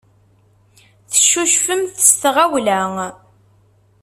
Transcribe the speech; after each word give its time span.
Teccucfemt 1.11 1.95
s 2.09 2.11
tɣawla. 2.21 2.81